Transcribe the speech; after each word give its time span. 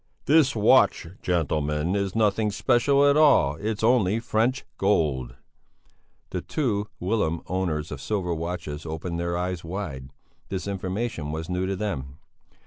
"This 0.25 0.55
watch, 0.55 1.05
gentlemen, 1.21 1.95
is 1.95 2.15
nothing 2.15 2.49
special 2.49 3.05
at 3.07 3.15
all. 3.15 3.55
It's 3.57 3.83
only 3.83 4.19
French 4.19 4.65
gold." 4.79 5.35
The 6.31 6.41
two 6.41 6.87
whilom 6.99 7.43
owners 7.45 7.91
of 7.91 8.01
silver 8.01 8.33
watches 8.33 8.83
opened 8.83 9.19
their 9.19 9.37
eyes 9.37 9.63
wide. 9.63 10.09
This 10.49 10.67
information 10.67 11.31
was 11.31 11.49
new 11.51 11.67
to 11.67 11.75
them. 11.75 12.17